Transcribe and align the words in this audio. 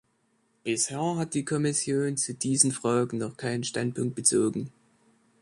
Bisher 0.63 1.15
hat 1.17 1.35
die 1.35 1.45
Kommission 1.45 2.17
zu 2.17 2.33
diesen 2.33 2.71
Fragen 2.71 3.19
noch 3.19 3.37
keinen 3.37 3.63
Standpunkt 3.63 4.15
bezogen. 4.15 4.71